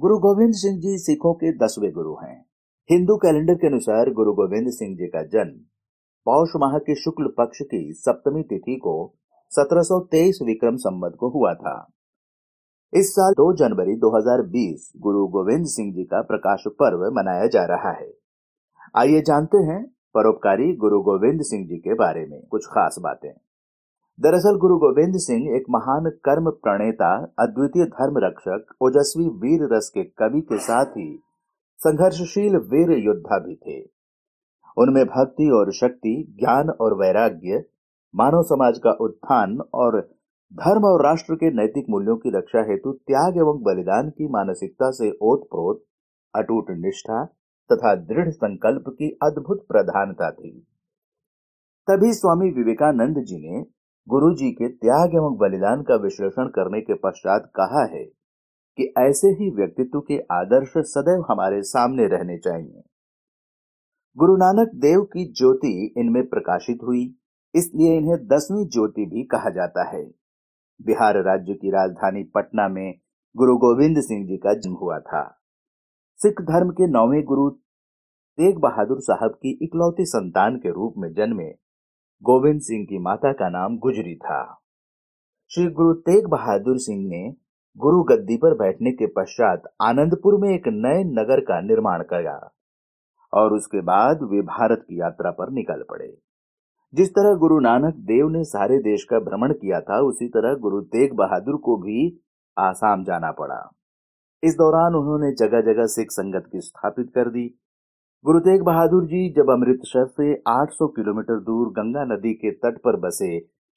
गुरु 0.00 0.18
गोविंद 0.18 0.54
सिंह 0.54 0.80
जी 0.80 0.98
सिखों 0.98 1.34
के 1.34 1.52
दसवें 1.52 1.92
गुरु 1.92 2.14
हैं। 2.14 2.46
हिंदू 2.90 3.16
कैलेंडर 3.16 3.54
के 3.54 3.66
अनुसार 3.66 4.10
गुरु 4.10 4.32
गोविंद 4.32 4.66
सिंह 4.68 4.96
जी 4.96 5.06
का 5.06 5.22
जन्म 5.22 5.60
पौष 6.24 6.48
माह 6.56 6.78
के 6.78 6.94
शुक्ल 6.94 7.26
पक्ष 7.38 7.58
की 7.62 7.92
सप्तमी 7.92 8.42
तिथि 8.42 8.76
को 8.76 9.14
1723 9.50 10.38
विक्रम 10.42 10.76
संवत 10.76 11.16
को 11.20 11.28
हुआ 11.28 11.54
था। 11.54 11.92
इस 12.94 13.12
साल 13.12 13.32
2 13.32 13.52
जनवरी 13.56 13.96
2020 13.96 14.92
गुरु 14.96 15.26
गोविंद 15.26 15.66
सिंह 15.66 15.92
जी 15.94 16.04
का 16.04 16.22
प्रकाश 16.22 16.64
पर्व 16.68 17.14
मनाया 17.14 17.46
जा 17.46 17.64
रहा 17.64 17.90
है। 17.90 18.14
आइए 18.96 19.20
जानते 19.20 19.58
हैं 19.58 19.84
परोपकारी 20.14 20.76
गुरु 20.76 21.00
गोविंद 21.00 21.42
सिंह 21.42 21.66
जी 21.66 21.76
के 21.76 21.94
बारे 21.94 22.26
में 22.26 22.46
कुछ 22.46 22.66
खास 22.66 22.96
बातें। 23.00 23.49
दरअसल 24.22 24.56
गुरु 24.56 24.76
गोविंद 24.76 25.14
सिंह 25.16 25.56
एक 25.56 25.64
महान 25.70 26.10
कर्म 26.10 26.50
प्रणेता, 26.50 27.34
अद्वितीय 27.38 27.84
धर्म 27.84 28.14
रक्षक, 28.18 28.74
ओजस्वी 28.82 29.28
वीर 29.28 29.76
रस 29.76 29.90
के 29.94 30.04
कवि 30.04 30.40
के 30.40 30.58
साथ 30.58 30.84
ही 30.84 31.22
संघर्षशील 31.78 32.56
वीर 32.56 32.90
योद्धा 32.98 33.38
भी 33.38 33.54
थे। 33.54 33.80
उनमें 34.78 35.04
भक्ति 35.04 35.50
और 35.50 35.72
शक्ति, 35.72 36.36
ज्ञान 36.40 36.70
और 36.70 36.94
वैराग्य, 36.94 37.64
मानव 38.16 38.42
समाज 38.42 38.78
का 38.78 38.90
उत्थान 38.90 39.58
और 39.74 40.00
धर्म 40.54 40.84
और 40.84 41.04
राष्ट्र 41.04 41.34
के 41.34 41.50
नैतिक 41.50 41.86
मूल्यों 41.90 42.16
की 42.16 42.38
रक्षा 42.38 42.70
हेतु 42.70 42.92
त्याग 42.92 43.36
एवं 43.36 43.62
बलिदान 43.62 44.10
की 44.10 44.28
मानसिकता 44.28 44.90
से 44.90 45.10
ओतप्रोत, 45.22 45.84
अटूट 46.34 46.64
निष्ठा 46.70 47.24
तथा 47.72 47.94
दृढ़ 47.94 48.30
संकल्प 48.30 48.84
की 48.88 49.18
अद्भुत 49.22 49.66
प्रधानता 49.68 50.30
थी। 50.30 50.66
तभी 51.88 52.12
स्वामी 52.12 52.50
विवेकानंद 52.50 53.24
जी 53.24 53.50
ने 53.50 53.79
गुरु 54.10 54.34
जी 54.34 54.50
के 54.50 54.68
त्याग 54.68 55.14
एवं 55.14 55.36
बलिदान 55.36 55.82
का 55.82 55.94
विश्लेषण 55.94 56.48
करने 56.48 56.80
के 56.80 56.94
पश्चात 56.94 57.52
कहा 57.56 57.82
है 57.84 58.04
कि 58.78 58.94
ऐसे 58.98 59.28
ही 59.28 59.50
व्यक्तित्व 59.50 60.00
के 60.00 60.18
आदर्श 60.18 60.72
सदैव 60.76 61.24
हमारे 61.30 61.62
सामने 61.62 62.06
रहने 62.06 62.38
चाहिए। 62.38 62.82
गुरु 64.16 64.36
नानक 64.36 64.74
देव 64.74 65.02
की 65.02 65.32
ज्योति 65.32 65.94
इनमें 65.96 66.26
प्रकाशित 66.26 66.78
हुई, 66.82 67.16
इसलिए 67.54 67.96
इन्हें 67.96 68.26
दसवीं 68.26 68.66
ज्योति 68.66 69.06
भी 69.06 69.24
कहा 69.24 69.50
जाता 69.50 69.88
है। 69.88 70.04
बिहार 70.82 71.22
राज्य 71.22 71.54
की 71.54 71.70
राजधानी 71.70 72.22
पटना 72.22 72.68
में 72.68 72.94
गुरु 73.36 73.56
गोविंद 73.56 74.00
सिंह 74.00 74.26
जी 74.26 74.36
का 74.36 74.54
जन्म 74.54 74.74
हुआ 74.74 74.98
था। 74.98 75.38
सिख 76.16 76.42
धर्म 76.42 76.70
के 76.70 76.86
नौवें 76.86 77.24
गुरु 77.24 77.50
तेग 77.50 78.58
बहादुर 78.58 79.00
साहब 79.00 79.30
की 79.30 79.58
इकलौती 79.62 80.04
संतान 80.04 80.56
के 80.56 80.70
रूप 80.70 80.94
में 80.98 81.12
जन्मे 81.12 81.69
गोविंद 82.22 82.60
सिंह 82.60 82.84
की 82.84 82.98
माता 82.98 83.32
का 83.32 83.48
नाम 83.48 83.78
गुजरी 83.78 84.14
था। 84.16 84.60
श्री 85.50 85.66
गुरु 85.66 85.92
तेग 85.92 86.26
बहादुर 86.26 86.78
सिंह 86.78 87.08
ने 87.08 87.34
गुरु 87.76 88.02
गद्दी 88.02 88.36
पर 88.36 88.54
बैठने 88.54 88.90
के 88.92 89.06
पश्चात 89.06 89.62
आनंदपुर 89.82 90.40
में 90.40 90.54
एक 90.54 90.62
नए 90.66 91.04
नगर 91.04 91.40
का 91.40 91.60
निर्माण 91.60 92.02
किया 92.02 92.52
और 93.32 93.52
उसके 93.52 93.80
बाद 93.80 94.18
वे 94.22 94.42
भारत 94.42 94.84
की 94.88 95.00
यात्रा 95.00 95.30
पर 95.30 95.50
निकल 95.50 95.84
पड़े। 95.90 96.18
जिस 96.94 97.10
तरह 97.10 97.36
गुरु 97.36 97.60
नानक 97.60 97.94
देव 97.94 98.28
ने 98.28 98.44
सारे 98.44 98.78
देश 98.78 99.04
का 99.04 99.18
भ्रमण 99.18 99.52
किया 99.52 99.80
था, 99.80 100.00
उसी 100.00 100.28
तरह 100.28 100.54
गुरु 100.54 100.80
तेग 100.80 101.14
बहादुर 101.14 101.56
को 101.56 101.76
भी 101.76 102.20
आसाम 102.58 103.04
जाना 103.04 103.32
पड़ा। 103.32 103.70
इस 104.44 104.54
दौरान 104.54 104.94
उन्होंने 104.94 105.32
जगह 105.32 105.60
जगह 105.60 105.86
सिख 105.86 106.06
संगत 106.10 106.44
की 106.52 106.60
स्थापित 106.60 107.12
कर 107.14 107.30
दी। 107.30 107.59
गुरु 108.24 108.40
तेग 108.40 108.62
बहादुर 108.62 109.04
जी 109.04 109.18
जब 109.32 109.50
अमृतसर 109.50 110.06
से 110.06 110.32
800 110.48 110.86
किलोमीटर 110.86 111.38
दूर 111.40 111.68
गंगा 111.68 112.02
नदी 112.04 112.32
के 112.32 112.50
तट 112.50 112.76
पर 112.78 112.96
बसे 112.96 113.28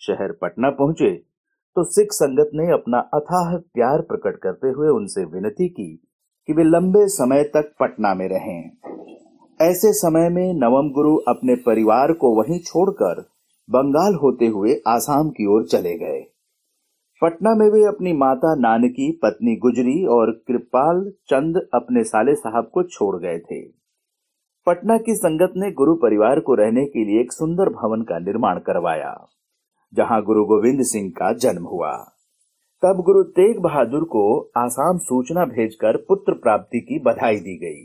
शहर 0.00 0.32
पटना 0.32 0.70
पहुँचे 0.70 1.10
तो 1.76 1.84
सिख 1.84 2.12
संगत 2.12 2.50
ने 2.54 2.64
अपना 2.72 2.98
अथाह 3.14 3.56
प्यार 3.74 4.00
प्रकट 4.00 4.38
करते 4.42 4.68
हुए 4.68 4.88
उनसे 4.88 5.24
विनती 5.24 5.68
की 5.68 5.86
कि 6.48 6.52
वे 6.52 6.64
लंबे 6.64 7.06
समय 7.08 7.42
तक 7.44 7.70
पटना 7.80 8.14
में 8.14 8.28
रहें। 8.28 8.70
ऐसे 9.60 9.92
समय 9.92 10.28
में 10.28 10.54
नवम 10.54 10.88
गुरु 10.90 11.16
अपने 11.28 11.54
परिवार 11.56 12.12
को 12.12 12.34
वहीं 12.36 12.58
छोड़कर 12.58 13.20
बंगाल 13.68 14.14
होते 14.14 14.46
हुए 14.46 14.74
आसाम 14.86 15.30
की 15.30 15.46
ओर 15.46 15.66
चले 15.66 15.94
गए। 15.98 16.20
पटना 17.22 17.54
में 17.54 17.68
वे 17.70 17.84
अपनी 17.84 18.12
माता 18.12 18.54
नानकी, 18.54 19.10
पत्नी 19.22 19.56
गुजरी 19.56 20.04
और 20.06 20.30
कृपाल 20.48 21.00
चंद 21.28 21.62
अपने 21.74 22.04
साले 22.04 22.34
साहब 22.34 22.70
को 22.74 22.82
छोड़ 22.88 23.16
गए 23.16 23.38
थे। 23.38 23.81
पटना 24.66 24.96
की 24.96 25.14
संगत 25.14 25.52
ने 25.56 25.70
गुरु 25.70 25.94
परिवार 25.94 26.40
को 26.40 26.54
रहने 26.54 26.84
के 26.84 27.04
लिए 27.04 27.20
एक 27.20 27.32
सुंदर 27.32 27.68
भवन 27.68 28.02
का 28.02 28.18
निर्माण 28.18 28.58
करवाया, 28.58 29.14
जहाँ 29.92 30.22
गुरु 30.22 30.44
गोविंद 30.44 30.82
सिंह 30.82 31.08
का 31.10 31.32
जन्म 31.34 31.64
हुआ। 31.64 31.92
तब 32.82 33.00
गुरु 33.06 33.22
तेग 33.30 33.58
बहादुर 33.60 34.04
को 34.04 34.22
आसाम 34.56 34.98
सूचना 34.98 35.44
भेजकर 35.46 35.96
पुत्र 36.08 36.32
प्राप्ति 36.34 36.80
की 36.80 36.98
बधाई 36.98 37.36
दी 37.36 37.56
गई। 37.56 37.82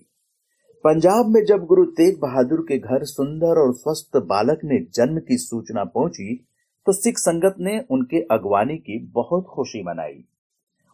पंजाब 0.84 1.30
में 1.30 1.44
जब 1.46 1.66
गुरु 1.66 1.86
तेग 1.92 2.20
बहादुर 2.22 2.62
के 2.62 2.78
घर 2.78 3.06
सुंदर 3.06 3.62
और 3.62 3.74
स्वस्थ 3.74 4.18
बालक 4.26 4.60
ने 4.64 4.80
जन्म 4.96 5.20
की 5.20 5.38
सूचना 5.38 5.84
पहुँची 5.86 6.36
तो 6.88 6.94
सिख 6.94 7.18
संगत 7.18 7.56
ने 7.60 7.80
उनके 7.92 8.22
अगवानी 8.32 8.78
की 8.78 9.00
बहुत 9.14 9.46
खुशी 9.46 9.82
मनाई। 9.84 10.24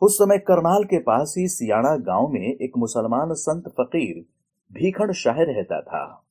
उस 0.01 0.17
समय 0.17 0.37
करनाल 0.47 0.83
के 0.83 0.99
पास 1.01 1.35
ही 1.37 1.47
सियाणा 1.49 1.95
गाँव 2.05 2.29
में 2.29 2.47
एक 2.47 2.77
मुसलमान 2.77 3.33
संत 3.39 3.67
फकीर 3.71 4.23
भीखण 4.73 5.11
शाह 5.11 5.35
रहता 5.37 5.81
था। 5.81 6.27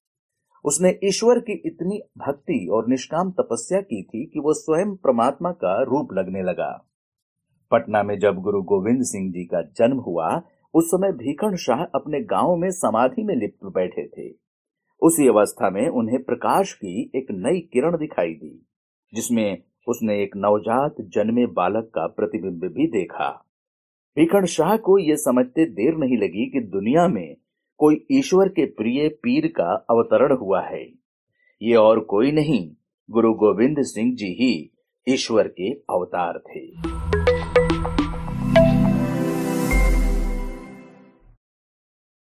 उसने 0.65 0.99
ईश्वर 1.05 1.39
की 1.39 1.53
इतनी 1.53 2.01
भक्ति 2.19 2.69
और 2.73 2.89
निष्काम 2.89 3.31
तपस्या 3.31 3.81
की 3.81 4.03
थी 4.03 4.27
कि 4.27 4.41
वो 4.41 4.53
स्वयं 4.53 4.97
परमात्मा 4.97 5.51
का 5.51 5.83
रूप 5.83 6.09
लगने 6.13 6.43
लगा। 6.43 6.89
पटना 7.71 8.03
में 8.03 8.19
जब 8.19 8.37
गुरु 8.37 8.63
गोविंद 8.63 9.03
सिंह 9.03 9.33
जी 9.33 9.45
का 9.45 9.63
जन्म 9.63 9.97
हुआ, 9.97 10.43
उस 10.75 10.87
समय 10.87 11.13
भीखण 11.13 11.57
शाह 11.57 11.85
अपने 11.85 12.21
गाँव 12.21 12.57
में 12.57 12.71
समाधि 12.71 13.23
में 13.23 13.35
लिप्त 13.37 13.65
बैठे 13.65 14.09
थे। 14.09 14.35
उसी 15.03 15.29
अवस्था 15.29 15.71
में 15.71 15.89
उन्हें 15.89 16.23
प्रकाश 16.23 16.73
की 16.73 17.13
एक 17.15 17.27
नई 17.31 17.61
किरण 17.61 17.97
दिखाई 17.97 18.35
दी, 18.35 18.67
जिसमें 19.15 19.63
उसने 19.89 20.23
एक 20.23 20.37
नवजात 20.37 20.95
जन्मे 21.01 21.47
बालक 21.47 21.85
का 21.85 22.07
प्रतिबिंब 22.07 22.61
भी 22.65 22.87
देखा। 22.87 23.45
भीखण 24.17 24.45
शाह 24.47 24.77
को 24.77 24.99
यह 24.99 25.17
समझते 25.17 25.65
देर 25.65 25.95
नहीं 25.95 26.17
लगी 26.17 26.51
कि 26.51 26.61
दुनिया 26.61 27.09
में 27.09 27.37
कोई 27.79 28.07
ईश्वर 28.11 28.49
के 28.49 28.65
प्रिय 28.67 29.09
पीर 29.09 29.47
का 29.47 29.87
अवतरण 29.91 30.37
हुआ 30.37 30.63
है। 30.63 30.85
ये 31.63 31.75
और 31.75 32.01
कोई 32.01 32.33
नहीं, 32.33 32.71
गुरु 33.11 33.35
गोविंद 33.35 33.77
सिंह 33.81 34.15
जी 34.15 34.27
ही 34.27 34.71
ईश्वर 35.09 35.49
के 35.49 35.73
अवतार 35.73 36.39
थे। 36.39 36.67